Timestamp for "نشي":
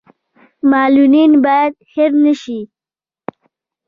2.23-2.59